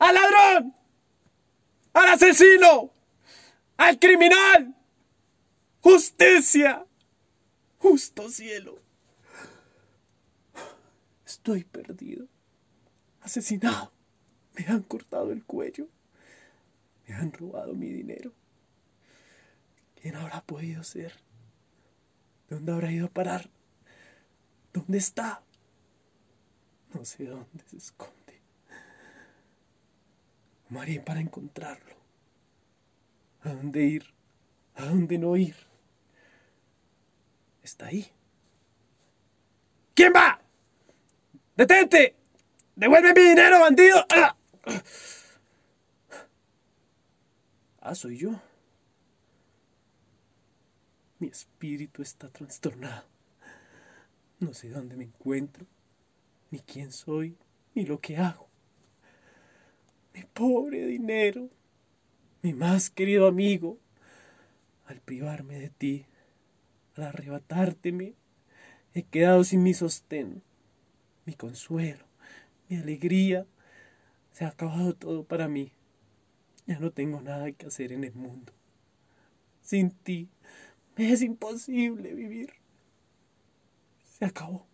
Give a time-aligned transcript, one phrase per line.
[0.00, 0.74] al ladrón,
[1.92, 2.90] al asesino,
[3.76, 4.74] al criminal.
[5.82, 6.84] Justicia,
[7.78, 8.78] justo cielo.
[11.24, 12.26] Estoy perdido,
[13.20, 13.92] asesinado.
[14.54, 15.86] Me han cortado el cuello.
[17.06, 18.32] Me han robado mi dinero.
[20.00, 21.14] ¿Quién habrá podido ser?
[22.48, 23.48] ¿Dónde habrá ido a parar?
[24.72, 25.42] ¿Dónde está?
[26.92, 28.19] No sé dónde se esconde.
[30.70, 31.94] María para encontrarlo.
[33.42, 34.04] ¿A dónde ir?
[34.76, 35.56] ¿A dónde no ir?
[37.62, 38.10] Está ahí.
[39.94, 40.40] ¿Quién va?
[41.56, 42.14] ¡Detente!
[42.76, 44.06] ¡Devuelve mi dinero, bandido!
[44.10, 44.36] ¡Ah!
[47.80, 48.40] ah, soy yo.
[51.18, 53.06] Mi espíritu está trastornado.
[54.38, 55.66] No sé dónde me encuentro,
[56.50, 57.36] ni quién soy,
[57.74, 58.49] ni lo que hago.
[60.14, 61.48] Mi pobre dinero,
[62.42, 63.78] mi más querido amigo,
[64.86, 66.06] al privarme de ti,
[66.96, 68.14] al arrebatárteme,
[68.94, 70.42] he quedado sin mi sostén,
[71.26, 72.04] mi consuelo,
[72.68, 73.46] mi alegría.
[74.32, 75.72] Se ha acabado todo para mí.
[76.66, 78.52] Ya no tengo nada que hacer en el mundo.
[79.60, 80.28] Sin ti
[80.96, 82.52] me es imposible vivir.
[84.18, 84.66] Se acabó.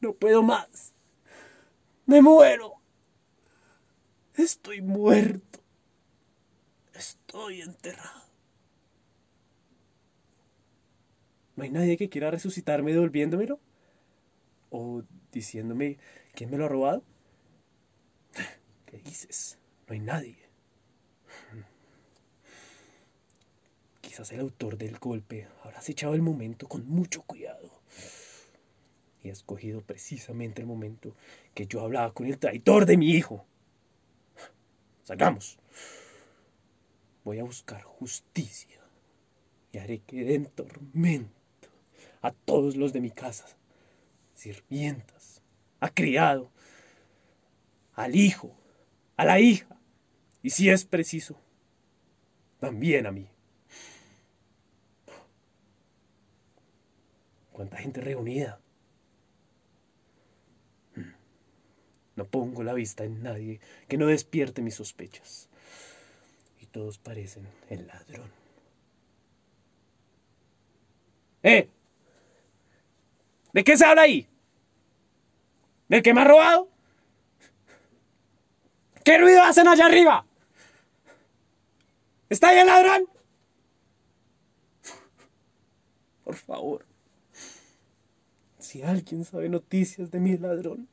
[0.00, 0.94] No puedo más.
[2.06, 2.77] Me muero.
[4.48, 5.60] Estoy muerto.
[6.94, 8.22] Estoy enterrado.
[11.54, 13.60] ¿No hay nadie que quiera resucitarme devolviéndomelo?
[14.70, 15.98] ¿O diciéndome
[16.32, 17.02] quién me lo ha robado?
[18.86, 19.58] ¿Qué dices?
[19.86, 20.38] No hay nadie.
[24.00, 27.82] Quizás el autor del golpe habrá echado el momento con mucho cuidado.
[29.22, 31.14] Y ha escogido precisamente el momento
[31.52, 33.44] que yo hablaba con el traidor de mi hijo.
[35.08, 35.58] Salgamos.
[37.24, 38.78] Voy a buscar justicia
[39.72, 41.70] y haré que den tormento
[42.20, 43.46] a todos los de mi casa,
[44.34, 45.42] sirvientas,
[45.80, 46.50] a criado,
[47.94, 48.54] al hijo,
[49.16, 49.80] a la hija,
[50.42, 51.40] y si es preciso,
[52.60, 53.30] también a mí.
[57.50, 58.60] ¿Cuánta gente reunida?
[62.18, 65.48] No pongo la vista en nadie que no despierte mis sospechas.
[66.60, 68.28] Y todos parecen el ladrón.
[71.44, 71.68] ¡Eh!
[73.52, 74.26] ¿De qué se habla ahí?
[75.86, 76.68] ¿Del que me ha robado?
[79.04, 80.26] ¿Qué ruido hacen allá arriba?
[82.28, 83.08] ¿Está ahí el ladrón?
[86.24, 86.84] Por favor.
[88.58, 90.88] Si alguien sabe noticias de mi ladrón,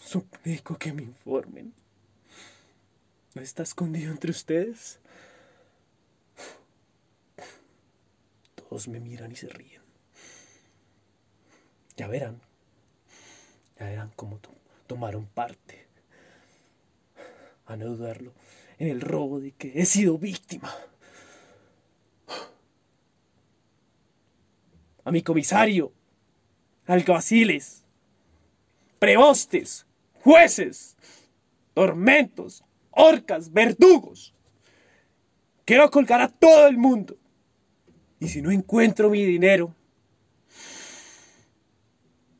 [0.00, 1.72] suplico que me informen.
[3.34, 4.98] ¿No está escondido entre ustedes?
[8.56, 9.82] Todos me miran y se ríen.
[11.96, 12.40] Ya verán,
[13.78, 14.40] ya verán cómo
[14.86, 15.86] tomaron parte,
[17.66, 18.32] a no dudarlo,
[18.78, 20.74] en el robo de que he sido víctima.
[25.04, 25.92] A mi comisario,
[26.86, 27.84] alguaciles,
[28.98, 29.86] prebostes,
[30.22, 30.96] jueces,
[31.74, 34.34] tormentos, orcas, verdugos.
[35.64, 37.16] Quiero colgar a todo el mundo.
[38.18, 39.74] Y si no encuentro mi dinero,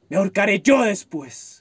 [0.08, 1.59] me ahorcaré yo después.